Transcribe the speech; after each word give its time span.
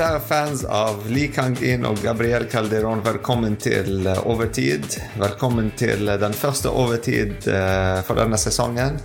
kjære 0.00 0.20
fans 0.24 0.62
av 0.64 1.02
Li 1.12 1.26
Kang-in 1.28 1.82
og 1.84 1.98
Gabriel 2.00 2.46
Calderón, 2.48 3.02
velkommen 3.04 3.58
til 3.60 4.06
eh, 4.08 4.20
Overtid. 4.24 4.86
Velkommen 5.20 5.66
til 5.76 6.08
eh, 6.08 6.16
den 6.16 6.32
første 6.32 6.72
overtid 6.72 7.44
uh, 7.50 8.00
for 8.06 8.16
denne 8.16 8.38
sesongen. 8.40 8.96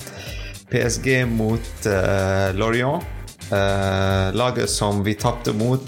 PSG 0.72 1.26
mot 1.28 1.90
uh, 1.90 2.56
Lorient. 2.56 3.04
Uh, 3.50 4.32
laget 4.40 4.72
som 4.72 5.04
vi 5.04 5.18
tapte 5.20 5.52
mot 5.58 5.84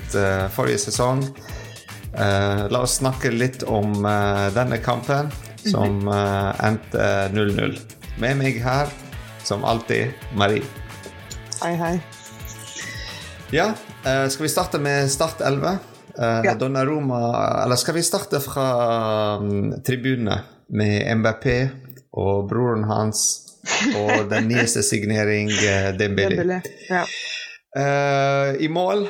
forrige 0.57 0.83
sesong. 0.89 1.23
la 2.17 2.81
oss 2.81 2.97
snakke 2.97 3.29
litt 3.31 3.63
om 3.63 3.93
denne 4.55 4.79
kampen, 4.81 5.29
som 5.61 6.09
endte 6.09 7.07
0-0. 7.35 7.77
Med 8.17 8.41
meg 8.41 8.59
her, 8.65 8.89
som 9.45 9.63
alltid, 9.63 10.17
Marie. 10.33 10.65
Hei, 11.61 11.75
hei. 11.77 11.95
Ja, 13.51 13.73
uh, 14.05 14.29
skal 14.29 14.43
vi 14.43 14.49
starte 14.49 14.79
med 14.79 15.11
Start 15.11 15.41
11? 15.41 15.67
Uh, 16.19 16.41
ja. 16.43 16.55
Donnaroma 16.55 17.63
Eller 17.63 17.75
skal 17.75 17.95
vi 17.95 18.03
starte 18.03 18.39
fra 18.43 18.67
um, 19.37 19.71
tribunene 19.87 20.41
med 20.67 21.15
MBP 21.15 21.45
og 22.11 22.49
broren 22.49 22.83
hans 22.89 23.21
og 23.95 24.27
den 24.27 24.47
nyeste 24.51 24.83
signering, 24.83 25.47
uh, 25.47 25.95
Dembélé. 25.95 26.35
Dembélé. 26.35 26.59
Ja. 26.89 27.05
I 28.59 28.67
mål 28.67 29.07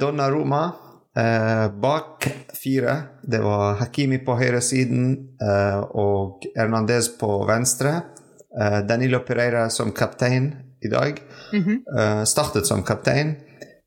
Donnaroma. 0.00 0.62
Bak 1.82 2.24
fire, 2.56 2.94
det 3.22 3.40
var 3.44 3.76
Hakimi 3.82 4.18
på 4.24 4.36
høyresiden 4.38 5.10
uh, 5.42 5.82
og 5.92 6.46
Hernandez 6.56 7.10
på 7.20 7.44
venstre. 7.46 8.00
Danilo 8.88 9.20
Pereira 9.26 9.68
som 9.70 9.92
kaptein 9.92 10.54
i 10.82 10.88
dag. 10.88 11.20
Mm 11.52 11.64
-hmm. 11.64 12.24
startet 12.24 12.66
som 12.66 12.82
kaptein 12.82 13.36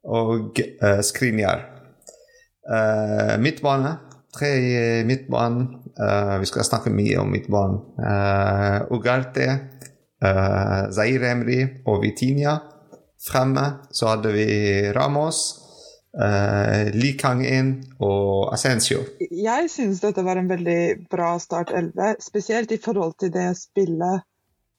og 0.04 0.60
uh, 0.84 1.02
Skrinjar. 1.06 1.66
Uh, 2.66 3.38
midtbane. 3.42 3.98
Tre 4.32 4.50
i 4.58 5.04
midtbanen. 5.04 5.68
Uh, 6.00 6.40
vi 6.40 6.48
skal 6.50 6.66
snakke 6.66 6.94
mye 6.94 7.20
om 7.20 7.32
midtbanen. 7.34 7.82
Uh, 8.00 8.92
Ugarte, 8.96 9.48
uh, 10.24 11.32
Emri 11.32 11.62
og 11.86 12.02
Vitinia. 12.02 12.58
Fremme 13.22 13.66
så 13.92 14.14
hadde 14.16 14.32
vi 14.34 14.48
Ramos, 14.96 15.42
uh, 16.18 16.90
Li 16.96 17.14
Kang-in 17.20 17.76
og 18.00 18.54
Ascencio. 18.54 19.04
Jeg 19.20 19.70
synes 19.70 20.02
dette 20.02 20.24
var 20.26 20.40
en 20.42 20.50
veldig 20.50 21.08
bra 21.12 21.38
start 21.40 21.70
11, 21.76 22.16
spesielt 22.20 22.72
i 22.72 22.82
forhold 22.82 23.20
til 23.20 23.34
det 23.34 23.52
spillet 23.60 24.26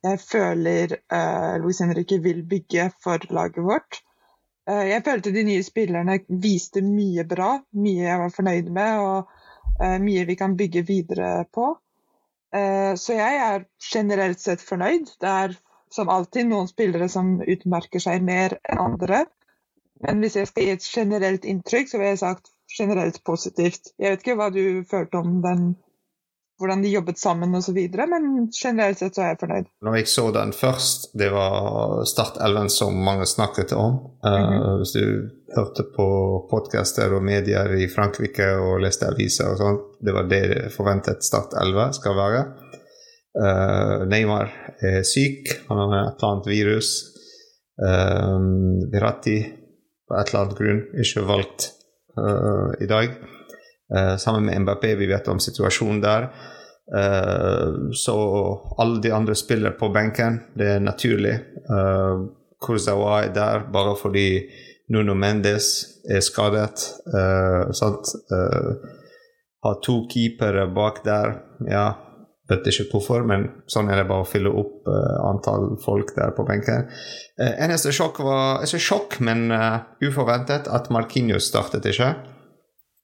jeg 0.03 0.19
føler 0.19 0.97
uh, 1.15 1.63
Louis 1.63 1.79
Henrique 1.79 2.19
vil 2.23 2.43
bygge 2.49 2.91
for 3.05 3.23
laget 3.31 3.63
vårt. 3.63 4.03
Eh, 4.71 4.85
jeg 4.93 5.03
følte 5.05 5.33
de 5.35 5.43
nye 5.47 5.63
spillerne 5.67 6.19
viste 6.43 6.83
mye 6.87 7.25
bra, 7.29 7.57
mye 7.75 8.05
jeg 8.07 8.21
var 8.21 8.35
fornøyd 8.35 8.71
med 8.75 9.01
og 9.03 9.33
eh, 9.83 9.99
mye 10.03 10.27
vi 10.29 10.37
kan 10.39 10.57
bygge 10.59 10.85
videre 10.87 11.33
på. 11.55 11.73
Eh, 12.55 12.95
så 13.01 13.19
jeg 13.19 13.43
er 13.43 13.67
generelt 13.93 14.41
sett 14.41 14.63
fornøyd. 14.63 15.15
Det 15.21 15.31
er 15.31 15.57
som 15.93 16.09
alltid 16.13 16.49
noen 16.49 16.71
spillere 16.71 17.09
som 17.13 17.39
utmerker 17.43 18.03
seg 18.03 18.23
mer 18.25 18.57
enn 18.71 18.81
andre. 18.81 19.25
Men 20.03 20.23
hvis 20.23 20.39
jeg 20.39 20.49
skal 20.51 20.67
gi 20.67 20.75
et 20.77 20.87
generelt 20.87 21.45
inntrykk, 21.49 21.91
så 21.91 21.99
vil 21.99 22.13
jeg 22.13 22.23
sagt 22.23 22.53
generelt 22.73 23.19
positivt. 23.27 23.93
Jeg 23.99 24.15
vet 24.15 24.23
ikke 24.25 24.39
hva 24.39 24.49
du 24.55 24.65
følte 24.89 25.21
om 25.21 25.41
den 25.45 25.75
hvordan 26.63 26.83
de 26.85 26.93
jobbet 26.93 27.19
sammen 27.19 27.55
osv. 27.59 27.79
Men 28.13 28.49
generelt 28.55 29.01
sett 29.01 29.19
så 29.19 29.25
er 29.25 29.33
jeg 29.33 29.41
fornøyd. 29.43 29.71
Når 29.83 29.99
jeg 29.99 30.11
så 30.13 30.27
den 30.35 30.55
først, 30.57 31.11
det 31.19 31.31
var 31.35 32.03
Start 32.09 32.39
11 32.41 32.73
som 32.73 32.99
mange 33.05 33.27
snakket 33.27 33.73
om. 33.73 33.99
Mm 34.23 34.33
-hmm. 34.33 34.77
hvis 34.79 34.93
du 34.93 35.07
hørte 35.57 35.83
på 35.97 36.09
podcaster 36.51 37.15
og 37.15 37.23
medier 37.23 37.75
i 37.75 37.89
Frankrike 37.89 38.49
og 38.57 38.81
leste 38.81 39.07
aviser 39.07 39.51
og 39.53 39.59
sånn, 39.59 39.79
det 40.01 40.15
var 40.15 40.29
det 40.29 40.73
forventet 40.77 41.25
Start 41.25 41.53
11 41.61 41.93
skal 41.93 42.17
være. 42.17 42.45
Uh, 43.33 44.05
Neymar 44.09 44.51
er 44.85 45.03
syk, 45.03 45.49
han 45.69 45.79
har 45.79 45.93
et 45.93 46.21
eller 46.21 46.33
annet 46.33 46.47
virus. 46.47 46.89
Uh, 47.81 48.41
Virati 48.93 49.39
på 50.09 50.19
et 50.21 50.29
eller 50.29 50.43
annet 50.43 50.59
grunn 50.59 50.83
ikke 51.01 51.25
valgt 51.29 51.71
uh, 52.19 52.73
i 52.81 52.87
dag. 52.91 53.15
Uh, 53.91 54.17
sammen 54.17 54.47
med 54.47 54.63
Mbappé, 54.63 54.95
vi 54.97 55.07
vet 55.11 55.29
om 55.29 55.41
situasjonen 55.41 56.01
der. 56.01 56.29
Uh, 56.93 57.91
så 57.93 58.17
alle 58.79 59.01
de 59.01 59.13
andre 59.13 59.35
spiller 59.35 59.71
på 59.71 59.89
benken. 59.89 60.41
Det 60.55 60.69
er 60.77 60.85
naturlig. 60.85 61.35
Uh, 61.71 62.29
Kurzawa 62.63 63.23
er 63.25 63.35
der 63.35 63.67
bare 63.73 63.97
fordi 63.97 64.27
Nuno 64.93 65.15
Mendes 65.15 65.69
er 66.11 66.21
skadet. 66.21 66.85
Uh, 67.07 67.71
har 69.63 69.79
to 69.83 70.03
keepere 70.11 70.67
bak 70.75 71.05
der. 71.05 71.37
Ja, 71.71 71.87
vet 72.51 72.67
ikke 72.67 72.89
hvorfor, 72.91 73.23
men 73.25 73.47
sånn 73.71 73.89
er 73.89 74.03
det 74.03 74.09
bare 74.09 74.25
å 74.25 74.29
fylle 74.29 74.51
opp 74.51 74.89
antall 75.23 75.77
folk 75.85 76.11
der 76.17 76.33
på 76.35 76.43
benken. 76.49 76.89
eneste 77.39 77.93
sjokk 77.95 78.19
var 78.27 78.67
Ikke 78.67 78.81
sjokk, 78.83 79.21
men 79.23 79.47
uforventet 80.03 80.67
at 80.67 80.91
Markinius 80.91 81.47
startet 81.53 81.87
ikke. 81.87 82.11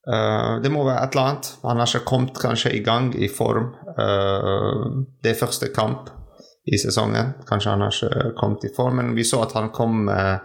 Uh, 0.08 0.62
det 0.62 0.70
må 0.72 0.86
være 0.86 1.02
et 1.04 1.16
eller 1.16 1.26
annet. 1.26 1.50
Han 1.62 1.82
har 1.82 1.90
ikke 1.90 2.08
kommet 2.08 2.38
kanskje 2.40 2.72
i 2.78 2.84
gang 2.84 3.10
i 3.12 3.28
form. 3.28 3.74
Uh, 3.98 5.04
det 5.22 5.34
er 5.34 5.42
første 5.42 5.68
kamp 5.74 6.08
i 6.68 6.80
sesongen. 6.80 7.34
Kanskje 7.48 7.74
han 7.74 7.84
har 7.84 7.92
ikke 7.92 8.32
kommet 8.38 8.64
i 8.64 8.72
form, 8.76 8.96
men 9.02 9.12
vi 9.16 9.26
så 9.28 9.42
at 9.44 9.52
han 9.58 9.68
kom 9.74 10.08
uh, 10.08 10.40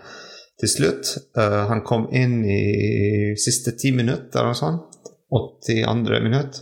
til 0.60 0.70
slutt. 0.70 1.10
han 1.36 1.82
kom 1.84 2.06
inn 2.14 2.44
i 2.46 3.34
siste 3.42 3.74
ti 3.76 3.90
minutter 3.92 4.38
eller 4.38 4.54
noe 4.54 4.60
sånt. 4.60 5.00
82. 5.34 6.20
minutt. 6.24 6.60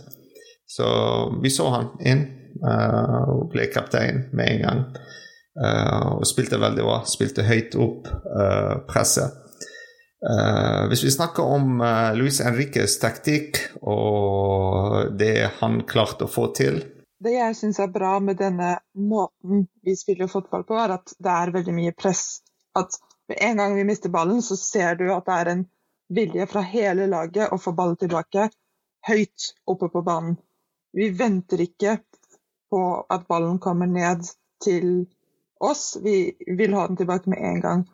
Så 0.66 0.86
vi 1.42 1.52
så 1.52 1.68
han 1.74 1.90
inn 2.00 2.22
og 2.64 3.44
ble 3.52 3.68
kaptein 3.70 4.24
med 4.32 4.48
en 4.48 4.64
gang. 4.64 4.80
og 6.16 6.24
spilte 6.26 6.58
veldig 6.58 6.88
bra. 6.88 6.96
Spilte 7.06 7.44
høyt 7.46 7.76
opp 7.76 8.08
presset. 8.88 9.41
Uh, 10.22 10.86
hvis 10.88 11.04
vi 11.04 11.10
snakker 11.10 11.42
om 11.42 11.80
uh, 11.80 12.14
Luis 12.14 12.36
Henriques 12.44 12.94
taktikk 13.02 13.58
og 13.82 15.16
det 15.18 15.48
han 15.58 15.80
klarte 15.82 16.28
å 16.28 16.30
få 16.30 16.44
til 16.54 16.76
Det 17.18 17.32
jeg 17.34 17.56
syns 17.58 17.80
er 17.82 17.90
bra 17.90 18.12
med 18.22 18.38
denne 18.38 18.76
måten 18.94 19.64
vi 19.82 19.96
spiller 19.98 20.30
fotball 20.30 20.62
på, 20.68 20.76
er 20.78 20.94
at 20.94 21.14
det 21.18 21.32
er 21.32 21.52
veldig 21.54 21.74
mye 21.74 21.94
press. 21.98 22.38
At 22.78 22.94
med 23.30 23.42
en 23.48 23.58
gang 23.62 23.74
vi 23.74 23.86
mister 23.88 24.14
ballen, 24.14 24.38
så 24.46 24.54
ser 24.58 24.94
du 25.00 25.08
at 25.10 25.26
det 25.26 25.38
er 25.40 25.50
en 25.52 25.64
vilje 26.14 26.46
fra 26.50 26.62
hele 26.70 27.08
laget 27.10 27.50
å 27.50 27.58
få 27.58 27.74
ballen 27.74 27.98
tilbake 27.98 28.48
høyt 29.08 29.48
oppe 29.66 29.90
på 29.90 30.04
banen. 30.06 30.36
Vi 30.94 31.10
venter 31.18 31.62
ikke 31.66 31.96
på 32.70 32.82
at 33.10 33.26
ballen 33.26 33.58
kommer 33.58 33.90
ned 33.90 34.26
til 34.62 35.06
oss, 35.62 35.96
vi 36.02 36.32
vil 36.46 36.74
ha 36.78 36.86
den 36.86 36.98
tilbake 36.98 37.30
med 37.30 37.42
en 37.42 37.60
gang 37.62 37.84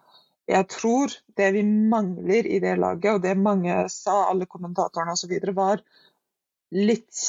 jeg 0.48 0.68
tror 0.72 1.12
det 1.36 1.50
vi 1.52 1.62
mangler 1.62 2.46
i 2.46 2.58
det 2.62 2.78
laget, 2.80 3.10
og 3.12 3.22
det 3.24 3.34
mange 3.36 3.74
sa, 3.92 4.30
alle 4.30 4.48
kommentatorene 4.48 5.12
osv., 5.12 5.34
var 5.54 5.82
litt 6.72 7.24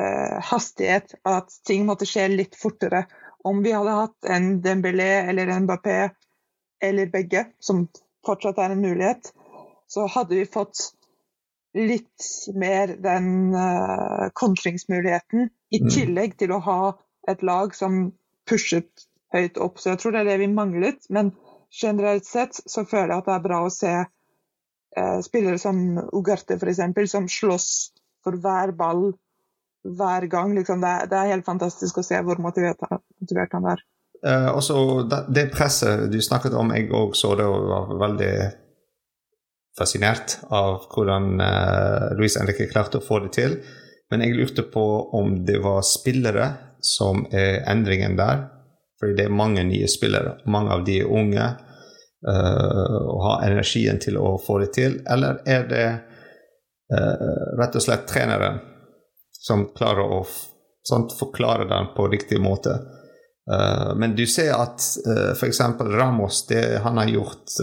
eh, 0.00 0.38
hastighet. 0.50 1.14
At 1.24 1.52
ting 1.66 1.86
måtte 1.88 2.08
skje 2.08 2.28
litt 2.34 2.58
fortere. 2.58 3.06
Om 3.48 3.62
vi 3.64 3.72
hadde 3.72 3.96
hatt 3.96 4.28
en 4.36 4.58
Dembélé 4.64 5.24
eller 5.30 5.48
en 5.48 5.64
Mbappé 5.64 6.10
eller 6.82 7.08
begge, 7.12 7.46
som 7.58 7.86
fortsatt 8.26 8.60
er 8.60 8.74
en 8.74 8.84
mulighet, 8.84 9.32
så 9.88 10.04
hadde 10.12 10.36
vi 10.36 10.48
fått 10.48 10.90
litt 11.72 12.26
mer 12.52 12.92
den 13.00 13.54
uh, 13.56 14.28
kontringsmuligheten, 14.36 15.48
i 15.72 15.80
mm. 15.80 15.88
tillegg 15.88 16.36
til 16.42 16.52
å 16.52 16.60
ha 16.66 16.80
et 17.32 17.40
lag 17.46 17.72
som 17.76 18.10
pushet 18.48 19.06
høyt 19.32 19.56
opp. 19.56 19.80
Så 19.80 19.94
jeg 19.94 20.02
tror 20.02 20.12
det 20.12 20.22
er 20.22 20.30
det 20.34 20.42
vi 20.42 20.50
manglet. 20.52 21.08
men 21.08 21.32
generelt 21.72 22.26
sett 22.28 22.58
så 22.66 22.84
føler 22.84 23.14
jeg 23.14 23.22
at 23.22 23.28
det 23.30 23.34
er 23.36 23.44
bra 23.46 23.60
å 23.64 23.72
se 23.72 23.92
eh, 23.96 25.18
spillere 25.24 25.60
som 25.60 25.82
Ugarte 26.12 26.58
f.eks., 26.58 26.82
som 27.10 27.28
slåss 27.30 27.68
for 28.24 28.38
hver 28.42 28.74
ball 28.76 29.10
hver 29.82 30.28
gang. 30.30 30.54
Liksom. 30.54 30.82
Det, 30.82 30.88
er, 30.88 31.10
det, 31.10 31.18
er, 31.18 31.32
helt 31.34 31.48
fantastisk 31.48 31.98
å 31.98 32.06
se 32.06 32.20
hvor 32.22 32.40
motivert, 32.42 32.82
motivert 33.22 33.56
han 33.56 33.70
er. 33.74 33.84
Eh, 34.22 34.50
også 34.52 34.76
det, 35.10 35.24
det, 35.34 35.48
presset 35.54 36.06
du 36.12 36.20
snakket 36.22 36.54
om, 36.58 36.74
jeg 36.76 36.92
òg 36.94 37.16
så 37.18 37.34
det 37.38 37.48
og 37.48 37.70
var 37.70 37.94
veldig 38.04 38.34
fascinert 39.78 40.36
av 40.52 40.84
hvordan 40.92 41.40
eh, 41.42 42.10
Luis 42.18 42.36
Henrique 42.38 42.68
klarte 42.70 43.00
å 43.00 43.06
få 43.06 43.24
det 43.24 43.32
til. 43.38 43.56
Men 44.12 44.22
jeg 44.22 44.36
lurte 44.36 44.66
på 44.68 44.84
om 45.16 45.38
det 45.48 45.56
var 45.64 45.80
spillere 45.88 46.52
som 46.84 47.24
er 47.32 47.62
endringen 47.70 48.18
der 48.18 48.44
fordi 49.02 49.16
det 49.18 49.26
er 49.26 49.34
mange 49.34 49.64
nye 49.66 49.88
spillere. 49.90 50.36
Mange 50.46 50.70
av 50.76 50.84
de 50.86 51.00
er 51.02 51.10
unge 51.10 51.42
uh, 51.42 52.98
og 53.02 53.20
har 53.26 53.48
energien 53.48 53.98
til 53.98 54.20
å 54.22 54.36
få 54.38 54.60
det 54.62 54.70
til. 54.76 55.00
Eller 55.10 55.40
er 55.42 55.66
det 55.66 55.86
uh, 55.90 57.32
rett 57.58 57.74
og 57.74 57.82
slett 57.82 58.06
treneren 58.06 58.60
som 59.42 59.66
klarer 59.74 60.06
å 60.06 60.22
sånt, 60.86 61.16
forklare 61.18 61.66
den 61.66 61.90
på 61.96 62.06
riktig 62.14 62.38
måte? 62.42 62.78
Uh, 63.50 63.90
men 63.98 64.14
du 64.14 64.22
ser 64.30 64.54
at 64.54 64.86
uh, 65.08 65.32
f.eks. 65.34 65.60
Ramos, 65.80 66.44
det 66.46 66.78
han 66.84 67.02
har 67.02 67.10
gjort 67.10 67.58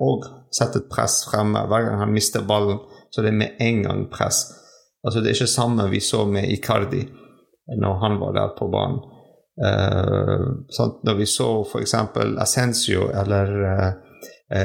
òg, 0.00 0.24
uh, 0.24 0.40
sett 0.56 0.76
et 0.80 0.88
press 0.88 1.22
fremme. 1.28 1.66
Hver 1.68 1.84
gang 1.90 2.00
han 2.06 2.16
mister 2.16 2.48
ballen, 2.48 2.80
så 3.12 3.20
det 3.20 3.34
er 3.34 3.40
med 3.44 3.60
en 3.60 3.82
gang 3.84 4.06
press. 4.12 4.46
Altså 5.04 5.20
Det 5.20 5.32
er 5.32 5.36
ikke 5.36 5.52
samme 5.52 5.90
vi 5.92 6.00
så 6.00 6.24
med 6.24 6.48
Icardi 6.48 7.02
når 7.76 7.98
han 8.00 8.20
var 8.20 8.36
der 8.36 8.54
på 8.56 8.68
banen. 8.72 9.02
Uh, 9.60 10.64
sånn, 10.72 10.94
når 11.04 11.18
vi 11.18 11.26
så 11.28 11.48
f.eks. 11.66 11.92
Ascencio 12.40 13.10
eller 13.20 13.50
uh, 13.60 13.90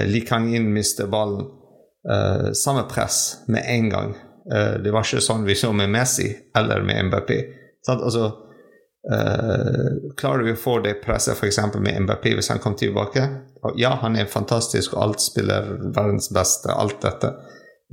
Li 0.07 0.21
Kangin 0.27 0.69
miste 0.71 1.09
ballen, 1.11 1.43
uh, 2.07 2.53
samme 2.55 2.85
press 2.87 3.43
med 3.51 3.67
en 3.67 3.89
gang. 3.91 4.15
Uh, 4.47 4.77
det 4.83 4.93
var 4.95 5.03
ikke 5.03 5.23
sånn 5.23 5.43
vi 5.47 5.57
så 5.59 5.73
med 5.75 5.91
Messi 5.91 6.29
eller 6.55 6.85
med 6.87 7.09
MBP. 7.11 7.33
Sant? 7.85 8.03
altså, 8.03 8.43
klarer 10.19 10.41
vi 10.43 10.51
å 10.51 10.59
få 10.59 10.81
det 10.83 10.97
presset 10.99 11.37
f.eks. 11.37 11.61
med 11.79 12.01
MBP 12.03 12.25
hvis 12.35 12.49
han 12.51 12.59
kommer 12.59 12.75
tilbake? 12.81 13.21
Og 13.63 13.77
ja, 13.79 13.93
han 14.01 14.17
er 14.19 14.27
fantastisk 14.27 14.97
og 14.97 15.03
alt 15.05 15.23
spiller 15.23 15.69
verdens 15.95 16.27
beste, 16.35 16.73
alt 16.73 16.99
dette. 17.05 17.29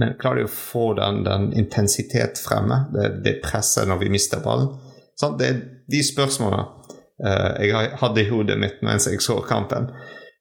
Men 0.01 0.17
klarer 0.19 0.43
vi 0.43 0.49
å 0.49 0.51
få 0.51 0.89
den, 0.99 1.23
den 1.27 1.53
intensitet 1.55 2.41
fremme, 2.43 2.81
det, 2.95 3.13
det 3.23 3.37
presset 3.45 3.87
når 3.87 4.03
vi 4.03 4.11
mister 4.17 4.43
ballen? 4.43 4.73
Sånn, 5.21 5.37
det 5.39 5.47
er 5.47 5.61
de 5.91 6.01
spørsmålene 6.03 6.65
uh, 6.65 6.84
jeg 7.23 7.91
hadde 8.01 8.21
i 8.21 8.29
hodet 8.29 8.57
mitt 8.59 8.81
mens 8.83 9.07
jeg 9.07 9.23
så 9.23 9.37
kampen. 9.47 9.87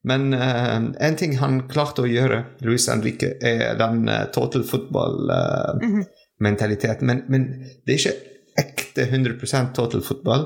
Men 0.03 0.33
uh, 0.33 0.91
en 0.99 1.15
ting 1.19 1.37
han 1.39 1.61
klarte 1.71 2.01
å 2.03 2.07
gjøre, 2.09 2.43
Luis 2.67 2.89
Henrique, 2.91 3.29
er 3.39 3.77
den 3.79 4.09
uh, 4.09 4.25
total 4.35 4.63
football-mentaliteten. 4.67 7.07
-hmm. 7.07 7.07
men, 7.07 7.23
men, 7.31 7.41
det 7.85 7.93
er 7.93 7.99
ikke 7.99 8.19
ekte 8.59 9.01
100 9.07 9.71
total 9.73 10.01
football. 10.01 10.45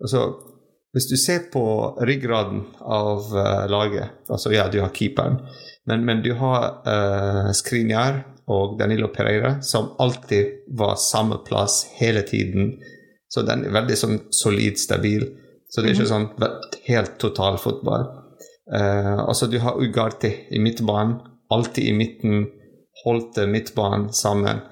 altså, 0.00 0.34
hvis 0.92 1.08
du 1.10 1.16
ser 1.16 1.38
på 1.52 1.96
ryggraden 2.06 2.62
av 2.80 3.22
laget 3.70 4.04
altså 4.30 4.52
Ja, 4.52 4.68
du 4.68 4.80
har 4.80 4.88
keeperen, 4.94 5.38
men, 5.86 6.04
men 6.04 6.22
du 6.22 6.34
har 6.34 6.82
uh, 6.86 7.52
Skriniar 7.52 8.24
og 8.46 8.78
Danilo 8.78 9.08
Pereira, 9.08 9.62
som 9.62 9.88
alltid 9.98 10.46
var 10.78 10.94
samme 10.94 11.36
plass 11.48 11.86
hele 11.98 12.22
tiden. 12.22 12.80
Så 13.28 13.44
den 13.46 13.66
er 13.66 13.74
veldig 13.74 13.98
sånn 13.98 14.18
solid, 14.34 14.78
stabil. 14.80 15.26
Så 15.68 15.82
det 15.82 15.90
er 15.90 15.96
ikke 15.98 16.08
mhm. 16.08 16.12
sånn 16.38 16.84
helt 16.88 17.18
total 17.20 17.58
fotball. 17.60 18.08
Uh, 18.68 19.24
altså, 19.26 19.48
du 19.48 19.58
har 19.62 19.80
Ugarte 19.80 20.30
i 20.52 20.60
midtbanen, 20.60 21.18
alltid 21.52 21.90
i 21.90 21.94
midten, 21.96 22.46
holdt 23.04 23.40
midtbanen 23.48 24.08
sammen. 24.16 24.62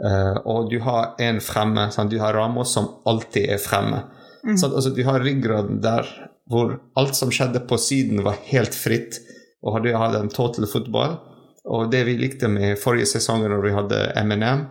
Uh, 0.00 0.36
og 0.44 0.70
du 0.72 0.78
har 0.84 1.14
en 1.22 1.40
fremme. 1.44 1.88
Sant? 1.94 2.12
du 2.12 2.20
har 2.20 2.36
Ramos 2.36 2.72
som 2.76 2.90
alltid 3.08 3.56
er 3.56 3.62
fremme. 3.62 4.04
Mm. 4.44 4.56
Så, 4.56 4.68
altså, 4.68 4.92
du 4.92 5.04
har 5.08 5.24
ryggraden 5.24 5.80
der 5.84 6.08
hvor 6.50 6.76
alt 7.00 7.16
som 7.16 7.30
skjedde 7.32 7.62
på 7.64 7.78
siden, 7.80 8.20
var 8.24 8.36
helt 8.50 8.76
fritt. 8.76 9.22
Og 9.64 9.80
du 9.80 9.94
hadde 9.96 10.20
en 10.20 10.32
total 10.32 10.68
fotball 10.68 11.16
og 11.64 11.90
det 11.92 12.02
vi 12.04 12.16
likte 12.20 12.48
med 12.52 12.76
forrige 12.80 13.08
sesong 13.14 13.46
når 13.48 13.62
vi 13.64 13.72
hadde 13.72 14.00
MNM, 14.20 14.66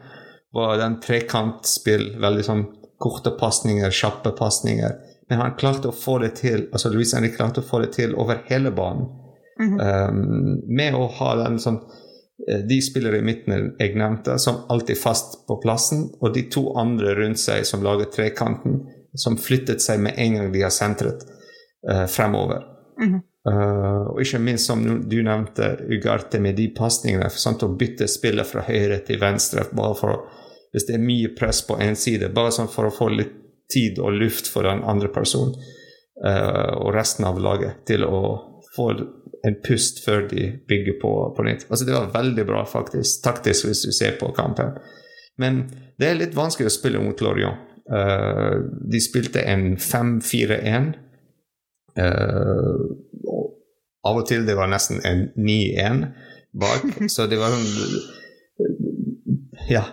var 0.53 0.77
den 0.77 0.99
trekantspill. 1.01 2.11
Veldig 2.21 2.45
sånn 2.45 2.63
korte 2.97 3.33
pasninger, 3.39 3.91
kjappe 3.91 4.31
pasninger. 4.37 4.95
Men 5.29 5.39
han 5.39 5.55
klarte 5.59 5.89
å 5.89 5.95
få 5.95 6.19
det 6.23 6.35
til 6.41 6.67
altså 6.71 6.91
Luis 6.93 7.13
Henrik 7.15 7.37
klarte 7.37 7.63
å 7.63 7.67
få 7.67 7.79
det 7.83 7.93
til 7.97 8.15
over 8.15 8.43
hele 8.49 8.71
banen. 8.71 9.07
Mm 9.59 9.79
-hmm. 9.79 10.09
um, 10.09 10.61
med 10.67 10.95
å 10.95 11.07
ha 11.07 11.35
den 11.35 11.59
sånn 11.59 11.79
de 12.69 12.81
spillere 12.81 13.17
i 13.17 13.21
midten 13.21 13.75
jeg 13.79 13.95
nevnte, 13.95 14.39
som 14.39 14.55
alltid 14.69 14.97
fast 14.97 15.47
på 15.47 15.61
plassen, 15.61 16.09
og 16.19 16.33
de 16.33 16.41
to 16.41 16.73
andre 16.77 17.15
rundt 17.15 17.39
seg 17.39 17.65
som 17.65 17.83
lager 17.83 18.05
trekanten, 18.05 18.81
som 19.15 19.37
flyttet 19.37 19.81
seg 19.81 19.99
med 19.99 20.13
en 20.17 20.33
gang 20.33 20.51
de 20.51 20.61
har 20.61 20.69
sentret 20.69 21.23
uh, 21.91 22.05
fremover. 22.05 22.63
Mm 22.99 23.13
-hmm. 23.13 23.21
Uh, 23.49 24.07
og 24.07 24.21
ikke 24.21 24.39
minst, 24.39 24.65
som 24.65 25.09
du 25.09 25.17
nevnte, 25.23 25.77
Ugarte 25.89 26.39
med 26.39 26.55
de 26.55 26.69
pasningene. 26.77 27.27
Å 27.27 27.67
bytte 27.67 28.07
spillet 28.07 28.47
fra 28.47 28.61
høyre 28.61 29.01
til 29.03 29.19
venstre 29.19 29.65
bare 29.75 29.95
for 29.99 30.23
hvis 30.73 30.87
det 30.87 30.97
er 30.97 31.05
mye 31.05 31.31
press 31.37 31.61
på 31.67 31.77
én 31.81 31.95
side. 31.99 32.31
Bare 32.33 32.51
sånn 32.53 32.71
for 32.71 32.89
å 32.89 32.93
få 32.93 33.09
litt 33.13 33.35
tid 33.73 33.99
og 34.01 34.17
luft 34.17 34.49
for 34.51 34.67
den 34.67 34.83
andre 34.85 35.09
personen 35.13 35.53
uh, 36.25 36.73
og 36.81 36.93
resten 36.95 37.25
av 37.25 37.39
laget 37.41 37.85
til 37.89 38.05
å 38.05 38.21
få 38.73 38.89
en 39.43 39.57
pust 39.65 40.01
før 40.05 40.27
de 40.31 40.49
bygger 40.69 40.97
på, 41.01 41.11
på 41.37 41.45
nytt. 41.45 41.67
Altså 41.69 41.85
Det 41.85 41.95
var 41.95 42.11
veldig 42.13 42.45
bra, 42.49 42.63
faktisk, 42.69 43.21
taktisk, 43.23 43.67
hvis 43.69 43.85
du 43.85 43.91
ser 43.93 44.17
på 44.19 44.31
kampen. 44.35 44.77
Men 45.41 45.63
det 45.99 46.09
er 46.09 46.19
litt 46.19 46.37
vanskelig 46.37 46.71
å 46.71 46.73
spille 46.73 47.01
mot 47.03 47.21
Lorient. 47.21 47.69
Uh, 47.83 48.63
de 48.89 49.01
spilte 49.03 49.43
en 49.43 49.75
5-4-1. 49.77 50.93
Uh, 51.99 52.77
av 54.03 54.19
og 54.19 54.27
til 54.27 54.47
det 54.47 54.55
var 54.57 54.71
nesten 54.71 55.03
en 55.05 55.27
9-1 55.37 56.07
bak. 56.59 56.87
Så 57.13 57.27
det 57.29 57.41
var 57.41 57.53
sånn 57.53 57.67
Ja. 59.69 59.83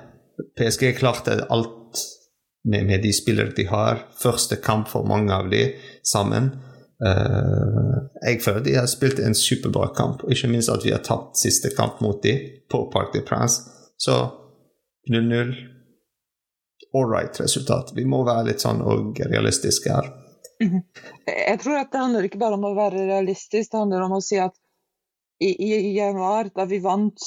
PSG 0.58 0.98
klarte 0.98 1.44
alt 1.48 2.02
med, 2.68 2.86
med, 2.86 3.02
de 3.02 3.12
spillere 3.12 3.54
de 3.56 3.66
har. 3.70 4.04
Første 4.22 4.56
kamp 4.56 4.88
for 4.88 5.06
mange 5.08 5.34
av 5.34 5.50
de 5.50 5.66
sammen. 6.06 6.52
Uh, 7.00 7.96
jeg 8.26 8.42
føler 8.44 8.64
de 8.64 8.76
har 8.76 8.88
spilt 8.90 9.22
en 9.24 9.36
superbra 9.36 9.88
kamp, 9.96 10.24
og 10.24 10.34
ikke 10.34 10.50
minst 10.52 10.72
at 10.72 10.84
vi 10.84 10.92
har 10.92 11.04
tapt 11.04 11.40
siste 11.40 11.72
kamp 11.76 12.02
mot 12.04 12.20
de 12.22 12.36
på 12.70 12.84
Parc 12.92 13.14
de 13.14 13.24
Prince. 13.24 13.62
Så 13.96 14.16
0-0 15.10 15.54
Ålreit 16.92 17.40
resultat. 17.40 17.92
Vi 17.94 18.04
må 18.04 18.24
være 18.26 18.48
litt 18.48 18.62
sånn 18.64 18.80
og 18.82 19.20
realistiske 19.22 19.92
her. 19.94 20.08
Mhm. 20.60 20.80
Jeg 21.26 21.60
tror 21.62 21.78
at 21.78 21.92
det 21.92 22.00
handler 22.02 22.26
ikke 22.26 22.40
bare 22.40 22.58
om 22.58 22.66
å 22.66 22.74
være 22.76 23.06
realistisk, 23.06 23.70
det 23.70 23.78
handler 23.78 24.04
om 24.04 24.16
å 24.18 24.24
si 24.24 24.40
at 24.42 24.56
i, 25.40 25.54
i, 25.54 25.96
januar, 25.96 26.50
da 26.54 26.66
vi 26.68 26.80
vant 26.84 27.22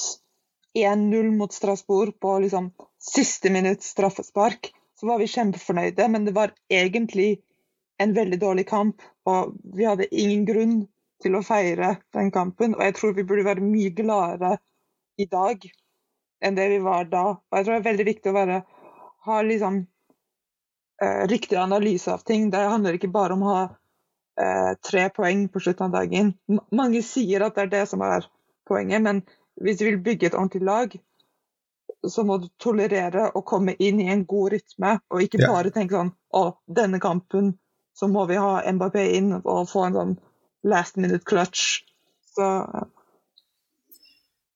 1-0 0.78 1.32
mot 1.34 1.52
Strasbourg 1.52 2.14
på 2.20 2.36
liksom 2.44 2.70
siste 3.04 3.50
minutt 3.52 3.82
straffespark, 3.84 4.72
så 5.00 5.06
var 5.06 5.20
vi 5.20 5.28
kjempefornøyde, 5.28 6.08
men 6.08 6.24
det 6.24 6.34
var 6.36 6.54
egentlig 6.72 7.42
en 8.00 8.14
veldig 8.14 8.38
dårlig 8.40 8.66
kamp. 8.68 9.02
Og 9.28 9.54
vi 9.76 9.86
hadde 9.88 10.08
ingen 10.10 10.44
grunn 10.48 10.76
til 11.22 11.36
å 11.36 11.44
feire 11.44 11.96
den 12.14 12.30
kampen. 12.34 12.76
Og 12.76 12.84
jeg 12.84 12.96
tror 12.98 13.16
vi 13.16 13.26
burde 13.26 13.46
være 13.46 13.64
mye 13.64 13.92
gladere 13.96 14.56
i 15.20 15.26
dag 15.30 15.64
enn 16.44 16.56
det 16.58 16.68
vi 16.74 16.80
var 16.84 17.08
da. 17.10 17.24
Og 17.36 17.58
jeg 17.58 17.66
tror 17.66 17.76
det 17.76 17.80
er 17.80 17.90
veldig 17.90 18.08
viktig 18.10 18.32
å 18.32 18.36
være, 18.36 18.58
ha 19.28 19.38
liksom 19.46 19.78
eh, 21.02 21.22
riktig 21.30 21.60
analyse 21.60 22.12
av 22.12 22.24
ting. 22.28 22.50
Det 22.52 22.60
handler 22.60 22.98
ikke 22.98 23.12
bare 23.14 23.36
om 23.36 23.44
å 23.44 23.54
ha 23.54 23.62
eh, 24.40 24.72
tre 24.84 25.06
poeng 25.14 25.46
på 25.48 25.62
slutten 25.64 25.88
av 25.88 25.96
dagen. 26.00 26.34
M 26.50 26.60
mange 26.74 27.02
sier 27.06 27.46
at 27.46 27.56
det 27.56 27.66
er 27.66 27.74
det 27.78 27.84
som 27.92 28.04
er 28.04 28.28
poenget, 28.68 29.04
men 29.04 29.24
hvis 29.60 29.80
du 29.80 29.86
vil 29.86 30.00
bygge 30.04 30.30
et 30.30 30.36
ordentlig 30.36 30.64
lag, 30.66 30.96
så 32.10 32.24
må 32.26 32.38
du 32.38 32.48
tolerere 32.60 33.28
å 33.34 33.42
komme 33.46 33.74
inn 33.78 34.00
i 34.02 34.08
en 34.12 34.24
god 34.28 34.54
rytme, 34.54 34.96
og 35.10 35.22
ikke 35.24 35.40
ja. 35.42 35.50
bare 35.52 35.72
tenke 35.74 35.96
sånn 35.98 36.12
Å, 36.34 36.44
denne 36.66 37.00
kampen 37.02 37.54
så 37.94 38.08
må 38.10 38.24
vi 38.26 38.38
ha 38.40 38.58
Mbappé 38.74 39.04
inn 39.18 39.32
og 39.38 39.68
få 39.70 39.86
en 39.86 39.98
sånn 39.98 40.14
last 40.66 40.96
minute 40.98 41.22
clutch. 41.28 41.84
Så 42.34 42.46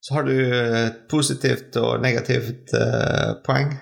Så 0.00 0.14
har 0.14 0.24
du 0.26 0.34
et 0.34 1.04
positivt 1.10 1.76
og 1.76 2.02
negativt 2.02 2.72
uh, 2.74 3.38
poeng? 3.46 3.76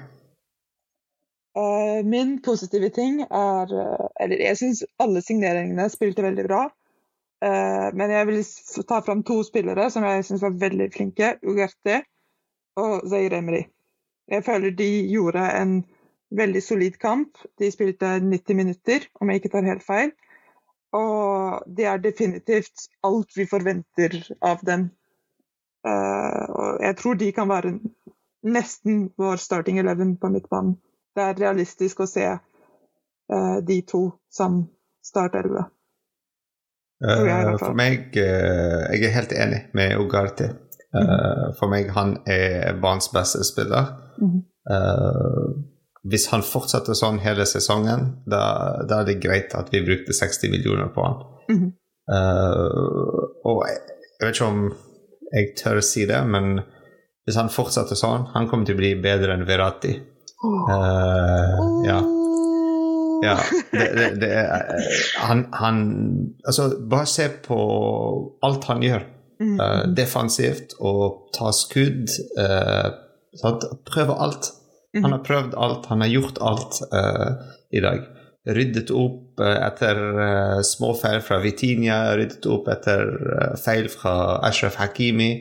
Uh, 1.57 2.05
min 2.05 2.37
positive 2.45 2.91
ting 2.93 3.23
er 3.25 3.73
uh, 3.73 4.09
Eller 4.21 4.43
jeg 4.45 4.59
syns 4.61 4.83
alle 5.01 5.23
signeringene 5.25 5.89
spilte 5.93 6.27
veldig 6.27 6.49
bra. 6.49 6.67
Men 7.47 8.11
jeg 8.11 8.27
vil 8.27 8.39
ta 8.89 9.03
fram 9.05 9.21
to 9.29 9.43
spillere 9.45 9.91
som 9.93 10.03
jeg 10.09 10.23
syns 10.25 10.41
var 10.43 10.55
veldig 10.57 10.87
flinke. 10.95 11.35
Ugarte 11.45 11.99
og 12.77 13.09
Zair 13.11 13.35
Emry. 13.39 13.65
Jeg 14.29 14.45
føler 14.45 14.75
de 14.75 14.89
gjorde 15.11 15.45
en 15.61 15.77
veldig 16.37 16.63
solid 16.63 16.99
kamp. 17.03 17.39
De 17.59 17.71
spilte 17.71 18.19
90 18.21 18.57
minutter, 18.59 19.07
om 19.21 19.31
jeg 19.31 19.43
ikke 19.43 19.53
tar 19.55 19.69
helt 19.69 19.87
feil. 19.87 20.11
Og 20.97 21.63
det 21.77 21.87
er 21.87 22.03
definitivt 22.03 22.89
alt 23.05 23.37
vi 23.37 23.47
forventer 23.47 24.19
av 24.43 24.65
dem. 24.67 24.91
og 25.87 26.83
jeg 26.83 26.97
tror 26.99 27.15
de 27.15 27.33
kan 27.33 27.49
være 27.49 27.79
nesten 28.43 29.13
vår 29.19 29.37
starting 29.37 29.79
eleven 29.79 30.17
på 30.17 30.29
midtbanen 30.29 30.75
det 31.17 31.25
er 31.25 31.41
realistisk 31.41 32.05
å 32.05 32.09
se 32.11 32.27
uh, 32.29 33.57
de 33.65 33.79
to 33.89 34.03
som 34.33 34.61
startelve. 35.05 35.67
Uh, 37.05 37.57
for 37.61 37.77
meg 37.77 38.15
Jeg 38.17 39.03
er 39.05 39.13
helt 39.13 39.33
enig 39.37 39.67
med 39.77 39.99
Ugarte. 40.01 40.49
Uh. 40.95 41.53
For 41.59 41.69
meg 41.73 41.91
han 41.97 42.19
er 42.27 42.77
banens 42.83 43.09
beste 43.15 43.45
spiller. 43.45 43.95
-hmm. 44.17 44.43
hvis 46.11 46.27
han 46.31 46.43
fortsetter 46.43 46.95
sånn 46.95 47.19
hele 47.19 47.47
sesongen, 47.47 48.23
da, 48.27 48.83
da, 48.89 49.01
er 49.01 49.05
det 49.05 49.21
greit 49.23 49.55
at 49.55 49.69
vi 49.73 49.85
brukte 49.85 50.13
60 50.13 50.51
millioner 50.51 50.89
på 50.95 51.03
han. 51.05 51.17
-hmm. 51.51 51.71
og 53.45 53.65
jeg, 53.69 53.79
jeg 54.21 54.27
vet 54.27 54.35
ikke 54.35 54.47
om 54.47 54.73
jeg 55.35 55.55
tør 55.59 55.81
å 55.81 55.85
si 55.85 56.07
det, 56.07 56.21
men 56.27 56.61
hvis 57.27 57.39
han 57.41 57.51
fortsetter 57.51 57.99
sånn, 57.99 58.29
han 58.35 58.47
kommer 58.49 58.69
til 58.69 58.77
å 58.77 58.83
bli 58.83 58.93
bedre 59.03 59.35
enn 59.35 59.47
Verratti. 59.49 59.97
Uh, 60.45 61.83
ja. 61.87 61.99
Ja, 63.25 63.39
det, 63.73 63.87
det, 63.97 64.09
det 64.21 64.31
han, 65.25 65.47
han 65.57 65.79
Altså, 66.45 66.69
bare 66.91 67.09
se 67.09 67.31
på 67.43 67.57
alt 68.45 68.69
han 68.71 68.85
gjør. 68.85 69.07
Mm. 69.37 69.59
Uh, 69.61 69.83
defensivt 69.93 70.77
og 70.81 71.33
ta 71.37 71.53
skudd. 71.55 72.13
Uh, 72.39 72.89
sant? 73.37 73.67
Prøver 73.89 74.23
alt. 74.27 74.51
Mm. 74.97 75.03
Han 75.05 75.13
har 75.13 75.25
prøvd 75.27 75.57
alt, 75.61 75.89
han 75.93 76.05
har 76.05 76.13
gjort 76.13 76.41
alt 76.41 76.81
uh, 76.89 77.51
i 77.75 77.83
dag. 77.85 78.05
Ryddet 78.47 78.93
opp 78.95 79.41
etter 79.43 79.99
små 80.63 80.93
feil 80.95 81.19
fra 81.27 81.41
Vitinia, 81.43 81.97
ryddet 82.15 82.47
opp 82.47 82.69
etter 82.71 83.09
feil 83.59 83.89
fra 83.91 84.39
Ashraf 84.47 84.77
Hakimi. 84.79 85.33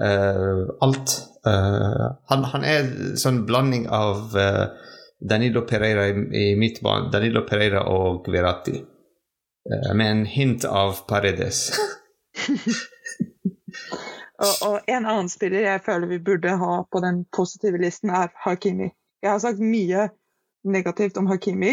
alt. 0.00 1.12
Han, 1.44 2.46
han, 2.54 2.64
er 2.64 2.88
sånn 3.20 3.42
blanding 3.44 3.84
av 3.92 4.32
Danilo 5.20 5.66
Pereira 5.68 6.08
i, 6.08 6.16
i 6.16 6.46
midtbanen, 6.56 7.12
Danilo 7.12 7.44
Pereira 7.44 7.84
og 7.92 8.32
Verratti. 8.32 8.80
med 9.92 10.06
en 10.08 10.24
hint 10.24 10.64
av 10.64 11.04
Paredes. 11.04 11.66
Og, 14.38 14.54
og, 14.68 14.80
en 14.86 15.06
annen 15.06 15.28
spiller 15.28 15.64
jeg 15.66 15.82
føler 15.82 16.06
vi 16.12 16.18
burde 16.22 16.54
ha 16.60 16.82
på 16.92 17.00
den 17.02 17.24
positive 17.36 17.78
listen, 17.82 18.10
er 18.10 18.30
Hakimi. 18.44 18.90
Jeg 19.22 19.30
har 19.30 19.40
sagt 19.42 19.58
mye 19.58 20.08
negativt 20.64 21.16
om 21.18 21.26
Hakimi, 21.26 21.72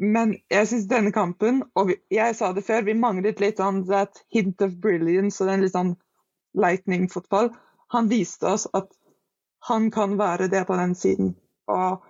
men 0.00 0.36
jeg 0.50 0.68
syns 0.68 0.86
denne 0.88 1.12
kampen 1.12 1.58
Og 1.76 1.90
jeg 2.10 2.36
sa 2.38 2.52
det 2.56 2.64
før, 2.64 2.86
vi 2.86 2.94
manglet 2.96 3.40
litt 3.42 3.58
sånn 3.60 3.82
that 3.90 4.22
hint 4.32 4.62
of 4.64 4.78
brilliance 4.80 5.42
og 5.42 5.50
den 5.50 5.66
litt 5.66 5.74
sånn 5.74 5.96
lightning-fotball. 6.56 7.50
Han 7.92 8.08
viste 8.08 8.46
oss 8.48 8.66
at 8.72 8.88
han 9.68 9.90
kan 9.90 10.16
være 10.18 10.48
det 10.48 10.64
på 10.66 10.78
den 10.78 10.94
siden. 10.96 11.34
Og 11.68 12.00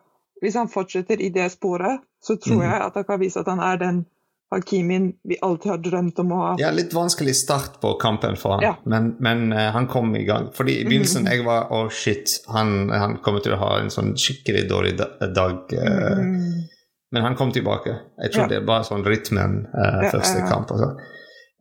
hvis 0.40 0.54
han 0.54 0.70
fortsetter 0.70 1.20
i 1.20 1.32
det 1.34 1.50
sporet, 1.52 2.00
så 2.22 2.36
tror 2.36 2.62
Mm. 2.62 2.70
jeg 2.70 2.80
at 2.86 2.94
han 2.94 3.04
kan 3.04 3.20
vise 3.20 3.40
at 3.40 3.48
han 3.48 3.60
er 3.60 3.76
den 3.76 4.06
Hakimin 4.50 5.12
vi 5.22 5.36
alltid 5.42 5.70
har 5.70 5.78
drømt 5.78 6.18
om 6.18 6.32
å 6.32 6.38
ha. 6.42 6.56
Ja, 6.58 6.70
litt 6.74 6.92
vanskelig 6.94 7.34
start 7.38 7.76
på 7.80 7.92
kampen 8.02 8.36
for 8.36 8.56
han, 8.56 8.62
Ja. 8.62 8.72
men, 8.84 9.12
men 9.20 9.52
uh, 9.52 9.70
han 9.72 9.86
kom 9.86 10.10
i 10.16 10.24
gang. 10.24 10.48
Fordi 10.52 10.80
i 10.80 10.84
begynnelsen 10.88 11.22
Mhm. 11.22 11.30
jeg 11.32 11.44
var 11.46 11.68
å 11.70 11.84
shit, 11.90 12.40
han, 12.48 12.88
han 12.90 13.18
kommer 13.22 13.40
til 13.44 13.52
å 13.54 13.58
ha 13.62 13.78
en 13.80 13.90
sånn 13.94 14.14
skikkelig 14.18 14.68
dårlig 14.68 14.96
dag. 14.98 15.62
Uh, 15.72 16.18
Mm. 16.20 16.66
Men 17.12 17.22
han 17.24 17.34
kom 17.34 17.50
tilbake. 17.52 17.90
Jeg 18.22 18.30
tror 18.32 18.42
Ja. 18.42 18.48
det 18.48 18.56
er 18.60 18.66
bare 18.66 18.84
sånn 18.84 19.02
rytmen 19.04 19.66
uh, 19.74 20.02
Ja, 20.04 20.10
første 20.12 20.44
kamp. 20.48 20.70
Altså. 20.70 20.96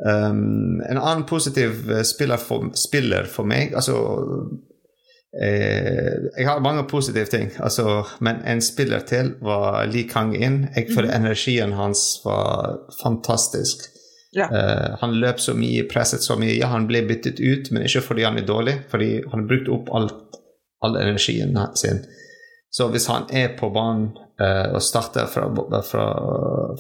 Um, 0.05 0.79
en 0.88 0.98
annen 0.98 1.24
positiv 1.25 1.89
spiller 2.03 2.38
for, 2.38 2.69
spiller 2.74 3.25
for 3.25 3.43
meg 3.46 3.74
altså 3.75 3.96
Jeg 5.33 6.48
har 6.48 6.59
mange 6.59 6.88
positive 6.89 7.25
ting, 7.29 7.51
altså, 7.62 8.03
men 8.19 8.39
en 8.50 8.62
spiller 8.62 9.00
til 9.05 9.36
var 9.45 9.86
Lee 9.86 10.07
Kang-in. 10.09 10.67
Jeg 10.75 10.88
føler 10.95 11.12
Mhm. 11.13 11.25
energien 11.25 11.74
hans 11.74 12.21
var 12.25 12.79
fantastisk. 13.03 13.86
Ja. 14.36 14.45
Uh, 14.45 14.98
han 15.01 15.13
løp 15.21 15.39
så 15.39 15.53
mye, 15.53 15.88
presset 15.93 16.21
så 16.24 16.36
mye. 16.36 16.57
Ja, 16.57 16.67
han 16.67 16.88
ble 16.88 17.01
byttet 17.07 17.39
ut, 17.39 17.71
men 17.71 17.83
ikke 17.83 18.01
fordi 18.01 18.24
han 18.24 18.38
er 18.38 18.45
dårlig, 18.45 18.75
fordi 18.89 19.21
han 19.31 19.48
brukte 19.48 19.71
opp 19.74 19.89
alt, 19.93 20.39
all 20.81 20.98
energien 20.98 21.57
sin. 21.75 22.03
Så 22.71 22.88
hvis 22.91 23.07
han 23.07 23.24
er 23.33 23.55
på 23.57 23.69
banen 23.74 24.12
uh, 24.41 24.74
og 24.74 24.81
starter 24.81 25.25
fra, 25.25 25.48
fra, 25.81 26.05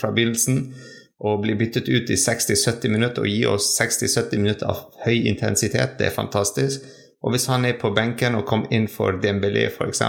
fra 0.01 0.11
begynnelsen 0.11 0.73
og 1.19 1.41
blir 1.41 1.57
byttet 1.57 1.89
ut 1.89 2.09
i 2.09 2.15
60-70 2.15 2.89
minutter 2.89 3.21
og 3.21 3.27
gir 3.27 3.49
oss 3.49 3.81
60-70 3.81 4.37
minutter 4.37 4.69
av 4.69 4.85
høy 5.05 5.25
intensitet, 5.27 5.97
det 5.99 6.07
er 6.07 6.15
fantastisk. 6.15 6.85
Og 7.23 7.33
hvis 7.33 7.49
han 7.51 7.65
er 7.67 7.79
på 7.79 7.91
benken 7.95 8.37
og 8.39 8.45
kommer 8.47 8.71
inn 8.75 8.87
for 8.91 9.19
Dembélé 9.23 9.65
f.eks. 9.67 10.03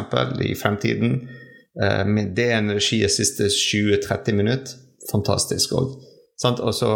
i 0.47 0.55
fremtiden, 0.59 1.17
eh, 1.83 2.05
med 2.07 2.35
det 2.37 2.51
energiet 2.55 3.11
siste 3.11 3.51
20-30 3.51 4.37
minutter, 4.39 4.77
fantastisk 5.11 5.75
òg. 5.75 5.97
Og 6.51 6.75
så 6.75 6.93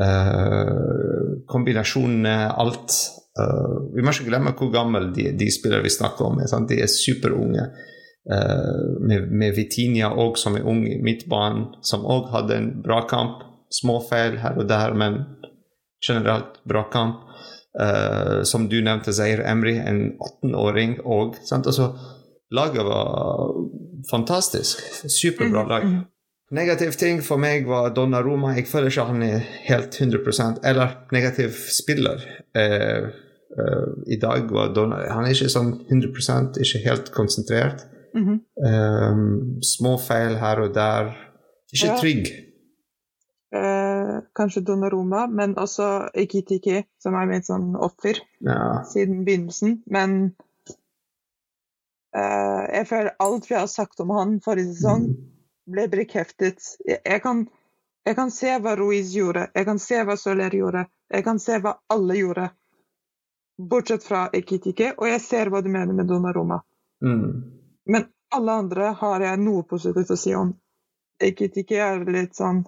eh, 0.00 1.34
kombinasjonene, 1.50 2.36
alt 2.50 2.96
eh, 3.38 3.74
Vi 3.94 4.02
må 4.02 4.14
ikke 4.14 4.30
glemme 4.30 4.54
hvor 4.56 4.72
gamle 4.72 5.10
de, 5.14 5.28
de 5.36 5.50
spillere 5.52 5.84
vi 5.84 5.92
snakker 5.92 6.24
om. 6.24 6.40
Sant? 6.48 6.70
De 6.70 6.80
er 6.80 6.90
superunge. 6.90 7.68
Uh, 8.24 9.02
med, 9.04 9.26
med 9.36 9.52
Vitinia 9.52 10.08
òg, 10.08 10.38
som 10.40 10.54
er 10.56 10.64
ung 10.64 10.86
i 10.88 10.94
midtbanen, 10.96 11.74
som 11.84 12.06
òg 12.08 12.30
hadde 12.32 12.56
en 12.56 12.70
bra 12.80 13.02
kamp. 13.04 13.42
Små 13.68 13.98
feil 14.08 14.38
her 14.40 14.56
og 14.56 14.64
der, 14.70 14.94
men 14.96 15.18
generelt 16.00 16.56
bra 16.64 16.86
kamp. 16.88 17.26
Eh, 17.80 18.42
som 18.46 18.68
du 18.68 18.76
nevnte, 18.82 19.12
Zair 19.12 19.40
Emry, 19.42 19.76
en 19.82 20.12
18-åring 20.22 21.00
òg. 21.02 21.40
Altså, 21.50 21.88
laget 22.54 22.84
var 22.86 23.54
fantastisk. 24.10 24.78
Superbra 25.10 25.64
lag. 25.68 25.84
Mhm. 25.84 26.04
Negativ 26.54 26.92
ting 27.00 27.22
for 27.24 27.40
meg 27.40 27.66
var 27.66 27.90
Donna 27.96 28.20
Roma. 28.22 28.52
Jeg 28.54 28.68
føler 28.68 28.92
ikke 28.92 29.06
han 29.08 29.22
er 29.22 29.38
helt 29.64 29.96
100% 29.96 30.60
Eller 30.62 30.92
negativ 31.10 31.50
spiller. 31.72 32.20
Uh, 32.54 33.08
uh, 33.58 33.88
I 34.06 34.18
dag 34.20 34.50
var 34.52 34.74
Donna 34.74 35.00
Han 35.10 35.24
er 35.24 35.32
ikke 35.34 35.48
sånn 35.50 35.72
100% 35.90 36.60
ikke 36.62 36.82
helt 36.84 37.10
konsentrert. 37.16 37.86
Mhm. 38.14 38.36
Eh, 38.66 39.16
små 39.66 39.96
feil 39.98 40.36
her 40.38 40.60
og 40.60 40.74
der. 40.74 41.08
Ikke 41.74 41.86
Ja. 41.86 41.96
trygg. 41.98 42.28
Kanskje 44.36 44.62
Donnaroma, 44.66 45.26
men 45.26 45.56
også 45.60 46.08
Ikitiki, 46.14 46.82
som 47.02 47.16
er 47.18 47.28
mitt 47.30 47.46
sånn 47.48 47.74
offer 47.76 48.20
Ja. 48.44 48.82
siden 48.88 49.24
begynnelsen. 49.26 49.82
Men 49.86 50.34
uh, 52.16 52.64
jeg 52.70 52.88
føler 52.90 53.16
alt 53.18 53.50
vi 53.50 53.58
har 53.58 53.70
sagt 53.70 54.00
om 54.00 54.10
han 54.16 54.40
forrige 54.44 54.74
sesong, 54.74 55.08
ble 55.70 55.86
bekreftet. 55.92 56.60
Jeg, 56.86 57.22
kan, 57.22 57.46
jeg 58.04 58.18
kan 58.18 58.30
se 58.34 58.58
hva 58.60 58.76
Ruiz 58.76 59.14
gjorde, 59.16 59.48
jeg 59.54 59.68
kan 59.70 59.80
se 59.80 60.02
hva 60.04 60.16
Soler 60.20 60.54
gjorde, 60.54 60.86
jeg 61.12 61.24
kan 61.24 61.40
se 61.40 61.58
hva 61.62 61.78
alle 61.94 62.18
gjorde. 62.20 62.50
Bortsett 63.54 64.02
fra 64.04 64.26
Ikitiki, 64.34 64.90
og 64.98 65.06
jeg 65.08 65.20
ser 65.22 65.50
hva 65.52 65.60
du 65.62 65.70
mener 65.70 65.94
med 65.94 66.08
Donnaroma. 66.10 66.58
Mm. 67.04 67.28
Men 67.86 68.06
alle 68.34 68.52
andre 68.64 68.88
har 68.98 69.22
jeg 69.22 69.38
noe 69.44 69.62
positivt 69.62 70.10
å 70.10 70.18
si 70.18 70.34
om. 70.34 70.50
Ikitiki 71.22 71.78
er 71.78 72.02
litt 72.10 72.34
sånn 72.34 72.64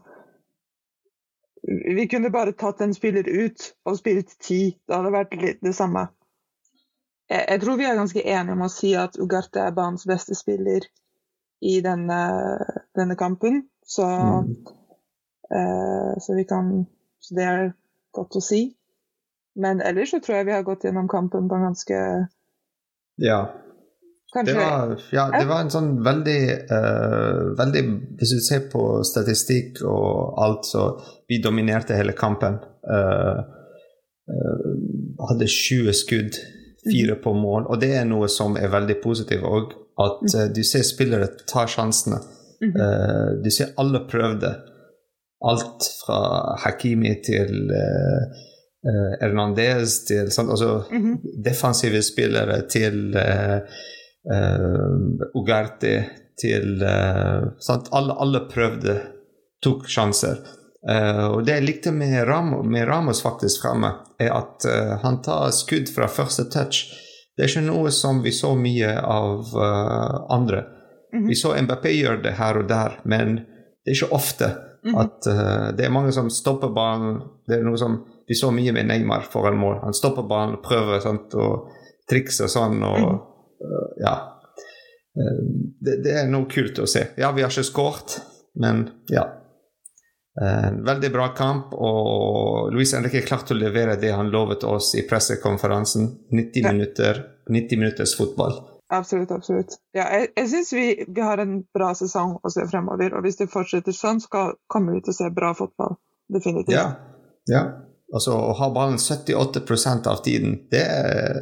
Vi 1.66 2.06
kunne 2.08 2.30
bare 2.30 2.52
tatt 2.54 2.80
en 2.80 2.94
spiller 2.94 3.26
ut 3.26 3.72
og 3.84 3.96
spilt 3.98 4.36
ti. 4.38 4.76
Det 4.86 4.94
hadde 4.94 5.10
vært 5.14 5.34
litt 5.40 5.62
det 5.66 5.74
samme. 5.74 6.06
Jeg, 7.30 7.42
jeg 7.48 7.62
tror 7.64 7.78
vi 7.80 7.86
er 7.88 7.98
ganske 7.98 8.22
enige 8.22 8.54
om 8.54 8.62
å 8.66 8.70
si 8.70 8.92
at 8.94 9.18
Ugarte 9.18 9.64
er 9.64 9.74
banens 9.74 10.06
beste 10.06 10.36
spiller 10.38 10.86
i 11.66 11.80
denne, 11.82 12.20
denne 12.94 13.16
kampen. 13.18 13.64
Så, 13.86 14.06
Mm. 14.06 14.52
eh, 15.50 16.14
så 16.22 16.34
vi 16.36 16.44
kan 16.44 16.86
Så 17.20 17.34
det 17.34 17.44
er 17.44 17.72
godt 18.14 18.36
å 18.36 18.40
si. 18.42 18.76
Men 19.56 19.80
ellers 19.80 20.10
så 20.10 20.20
tror 20.20 20.36
jeg 20.36 20.46
vi 20.46 20.52
har 20.52 20.62
gått 20.62 20.84
gjennom 20.84 21.08
kampen 21.08 21.48
på 21.48 21.54
en 21.56 21.64
ganske 21.72 22.28
ja. 23.18 23.38
Kanskje 24.36 24.52
Det 24.52 24.60
var, 24.60 24.94
ja, 25.16 25.24
det 25.32 25.46
var 25.48 25.62
en 25.64 25.70
sånn 25.72 25.90
veldig, 26.04 26.40
uh, 26.70 27.38
veldig 27.56 27.82
Hvis 28.20 28.34
du 28.36 28.40
ser 28.44 28.66
på 28.72 28.82
statistikk 29.08 29.80
og 29.88 30.36
alt, 30.44 30.68
så 30.68 30.86
vi 31.28 31.40
dominerte 31.42 31.96
hele 31.96 32.12
kampen. 32.12 32.58
Uh, 32.86 33.40
uh, 34.28 34.68
hadde 35.30 35.48
20 35.48 35.96
skudd, 35.96 36.36
fire 36.86 37.16
på 37.18 37.32
mål. 37.34 37.64
Og 37.72 37.80
det 37.82 37.94
er 37.98 38.04
noe 38.06 38.28
som 38.30 38.54
er 38.60 38.70
veldig 38.70 39.00
positivt 39.02 39.42
òg. 39.48 39.72
At 39.98 40.34
eh, 40.36 40.48
du 40.52 40.60
ser 40.62 40.84
spillere 40.84 41.30
ta 41.48 41.64
sjansene. 41.66 42.20
Mhm. 42.60 43.40
Du 43.42 43.48
ser 43.50 43.72
alle 43.80 44.02
prøvde. 44.06 44.52
Alt 45.50 45.88
fra 46.04 46.18
Hakimi 46.62 47.14
til 47.24 47.72
Hernandez 49.20 50.04
til 50.06 50.30
sånn, 50.30 50.50
Altså, 50.52 50.84
Mhm. 50.92 51.42
defensive 51.44 52.02
spillere 52.02 52.60
til 52.68 53.16
eh, 54.32 54.66
eh, 54.66 55.26
Ugarte 55.34 55.94
til 56.40 56.82
eh? 56.82 57.48
Alle, 57.90 58.16
alle 58.18 58.44
prøvde, 58.50 58.98
tok 59.64 59.88
sjanser. 59.88 60.42
Eh, 60.88 61.24
og 61.30 61.44
det 61.46 61.58
jeg 61.58 61.66
likte 61.66 61.92
med, 61.92 62.18
Ram 62.28 62.54
med 62.68 62.88
Ramos 62.88 63.22
faktisk 63.24 63.62
framme, 63.64 63.92
er 64.18 64.32
at 64.32 64.64
han 65.02 65.20
tar 65.22 65.50
skudd 65.52 65.90
fra 65.92 66.08
første 66.08 66.46
touch. 66.52 66.86
Det 67.36 67.44
er 67.44 67.50
ikke 67.50 67.66
noe 67.66 67.90
som 67.92 68.22
vi 68.24 68.32
så 68.32 68.54
mye 68.56 68.94
av 69.00 69.52
andre. 70.32 70.64
-hmm. 71.12 71.28
Vi 71.28 71.34
så 71.34 71.54
Mbappé 71.54 71.88
gjøre 71.88 72.22
det 72.22 72.32
her 72.38 72.58
og 72.58 72.68
der, 72.68 73.00
men 73.04 73.36
det 73.84 73.92
er 73.92 73.94
ikke 73.94 74.14
ofte 74.14 74.54
Mhm. 74.86 74.94
at 74.96 75.26
uh, 75.26 75.76
det 75.76 75.84
er 75.84 75.90
mange 75.90 76.12
som 76.12 76.30
stopper 76.30 76.68
ballen. 76.68 77.16
Det 77.46 77.58
er 77.58 77.64
noe 77.66 77.78
som 77.78 78.04
vi 78.28 78.34
så 78.38 78.52
mye 78.54 78.72
med 78.72 78.86
Neymar 78.86 79.24
foran 79.32 79.58
mål. 79.58 79.80
Han 79.82 79.94
stopper 79.94 80.22
ballen, 80.22 80.60
prøver 80.62 81.00
sant, 81.02 81.34
og 81.34 81.72
trikser 82.10 82.46
sånn. 82.46 82.82
og 82.82 83.00
Mhm. 83.00 83.18
Eh, 83.60 83.88
ja. 84.04 84.14
Eh, 85.16 85.42
det, 85.80 85.98
det 86.04 86.14
er 86.20 86.30
noe 86.30 86.48
kult 86.50 86.78
å 86.82 86.86
se. 86.90 87.08
Ja, 87.20 87.32
vi 87.36 87.44
har 87.44 87.52
ikke 87.52 87.66
skåret, 87.66 88.20
men 88.60 88.86
ja. 89.12 89.26
Eh, 90.40 90.68
En 90.68 90.82
veldig 90.84 91.10
bra 91.12 91.30
kamp, 91.34 91.72
og 91.72 92.72
Luis 92.74 92.92
Henrique 92.94 93.24
klarte 93.24 93.54
å 93.54 93.58
levere 93.58 93.96
det 94.00 94.12
han 94.12 94.32
lovet 94.32 94.64
oss 94.68 94.94
i 94.94 95.06
pressekonferansen. 95.08 96.10
90 96.30 96.72
minutter, 96.72 97.22
90 97.48 97.80
minutters 97.80 98.16
fotball. 98.18 98.58
Absolutt, 98.92 99.32
absolutt. 99.34 99.80
Ja, 99.96 100.04
jeg 100.14 100.28
jeg 100.36 100.50
syns 100.52 100.72
vi, 100.72 100.84
vi 101.08 101.22
har 101.24 101.40
en 101.42 101.58
bra 101.74 101.90
sesong 101.98 102.36
å 102.44 102.52
se 102.52 102.66
fremover. 102.70 103.16
Og 103.16 103.24
hvis 103.26 103.40
det 103.40 103.48
fortsetter 103.50 103.96
sånn, 103.96 104.20
skal 104.22 104.54
kommer 104.70 104.94
vi 104.94 105.02
til 105.06 105.14
å 105.14 105.18
se 105.18 105.30
bra 105.34 105.54
fotball. 105.58 105.96
Definitivt. 106.32 106.74
Ja. 106.76 106.86
ja. 107.50 107.64
Altså, 108.14 108.36
å 108.38 108.52
ha 108.54 108.68
ballen 108.70 109.00
78% 109.02 110.06
av 110.06 110.20
tiden, 110.22 110.60
det 110.70 110.84
er, 110.84 111.40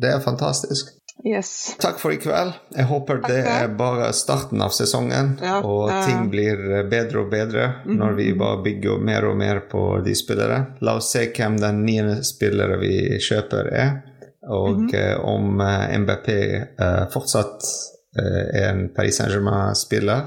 det 0.00 0.14
er 0.14 0.22
fantastisk. 0.24 0.94
Yes. 1.24 1.76
Takk 1.80 1.98
for 2.00 2.14
i 2.14 2.18
kveld. 2.20 2.54
Jeg 2.72 2.86
håper 2.88 3.20
det 3.26 3.40
er 3.44 3.72
bare 3.76 4.08
starten 4.16 4.62
av 4.64 4.72
sesongen, 4.72 5.34
Ja, 5.42 5.58
og 5.60 5.90
ting 6.06 6.30
blir 6.32 6.60
bedre 6.88 7.24
og 7.24 7.30
bedre 7.32 7.66
når 7.84 8.16
vi 8.16 8.28
bare 8.38 8.62
bygger 8.64 9.02
mer 9.04 9.26
og 9.28 9.36
mer 9.40 9.60
på 9.70 9.82
de 10.04 10.14
spillere. 10.16 10.60
La 10.80 10.96
oss 10.96 11.10
se 11.12 11.26
hvem 11.36 11.58
den 11.60 11.84
niende 11.84 12.20
spillere 12.24 12.78
vi 12.80 12.94
kjøper 13.20 13.68
er, 13.68 13.92
og 14.48 14.94
eh, 14.96 15.16
om 15.20 15.60
eh, 15.60 15.98
MBP 16.00 16.28
eh, 16.30 17.02
fortsatt 17.12 17.72
er 18.20 18.64
en 18.72 18.88
Paris 18.90 19.20
Saint-Germain-spiller. 19.20 20.24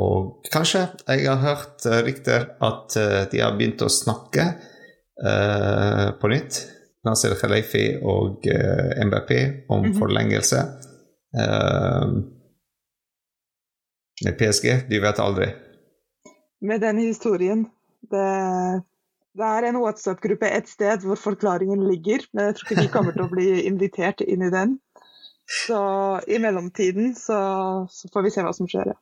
Og 0.00 0.46
kanskje 0.50 0.86
jeg 1.04 1.26
har 1.28 1.42
hørt 1.42 1.84
rykter 2.06 2.46
at 2.64 2.96
de 3.30 3.42
har 3.42 3.52
begynt 3.58 3.84
å 3.84 3.90
snakke 3.92 4.46
på 5.20 6.30
nytt. 6.32 6.62
Nasir 7.04 7.34
Khalifi 7.40 7.84
og 8.02 8.46
eh, 8.48 8.94
MBP 9.04 9.30
om 9.70 9.84
Mhm. 9.84 9.94
forlengelse. 9.98 10.60
Eh, 11.36 12.06
med 14.24 14.38
PSG, 14.38 14.88
de 14.90 15.00
vet 15.02 15.18
aldri. 15.20 15.48
Med 16.64 16.80
den 16.80 16.98
historien 17.02 17.66
det, 18.10 18.26
det 19.34 19.44
er 19.50 19.66
en 19.68 19.80
WhatsApp-gruppe 19.82 20.48
et 20.56 20.68
sted 20.70 21.02
hvor 21.04 21.16
forklaringen 21.20 21.82
ligger, 21.90 22.24
men 22.32 22.44
jeg 22.50 22.54
tror 22.56 22.70
ikke 22.72 22.82
vi 22.82 22.92
kommer 22.92 23.12
til 23.16 23.24
å 23.26 23.30
bli 23.32 23.48
invitert 23.66 24.20
inn 24.24 24.42
i 24.46 24.50
den. 24.54 24.78
Så 25.66 26.20
i 26.28 26.38
mellomtiden 26.40 27.14
så, 27.18 27.40
så 27.90 28.08
får 28.12 28.22
vi 28.24 28.30
se 28.32 28.44
hva 28.46 28.52
som 28.56 28.68
skjer. 28.70 28.94
ja. 28.94 29.00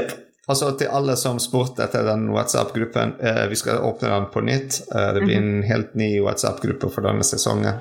Yep. 0.00 0.12
Altså 0.50 0.72
til 0.74 0.90
alle 0.90 1.14
som 1.16 1.38
spurte 1.38 1.84
etter 1.84 2.02
den 2.02 2.26
WhatsApp-gruppen, 2.34 3.14
eh, 3.22 3.44
vi 3.48 3.56
skal 3.56 3.84
åpne 3.86 4.08
den 4.10 4.26
på 4.34 4.40
nytt. 4.42 4.80
Eh, 4.94 5.12
det 5.14 5.20
blir 5.22 5.36
en 5.36 5.62
helt 5.62 5.94
ny 5.94 6.20
WhatsApp-gruppe 6.20 6.90
for 6.90 7.06
denne 7.06 7.22
sesongen 7.22 7.78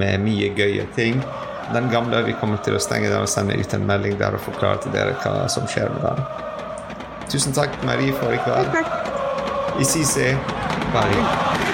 med 0.00 0.24
mye 0.24 0.48
gøye 0.56 0.86
ting. 0.96 1.20
Den 1.74 1.90
gamle 1.92 2.22
vi 2.24 2.32
kommer 2.40 2.62
til 2.64 2.78
å 2.78 2.80
stenge 2.80 3.10
den 3.12 3.20
og 3.20 3.28
sende 3.28 3.58
ut 3.58 3.74
en 3.74 3.84
melding 3.86 4.16
der 4.18 4.34
og 4.34 4.40
forklare 4.48 4.80
til 4.82 4.96
dere 4.96 5.18
hva 5.20 5.44
som 5.52 5.68
skjer 5.68 5.92
med 5.92 6.08
den. 6.08 6.24
Tusen 7.30 7.52
takk, 7.54 7.76
Marie, 7.84 8.16
for 8.16 8.32
i 8.32 8.40
kveld. 8.42 8.80
Vi 9.76 9.84
ses. 9.84 10.16
Bye. 10.94 11.69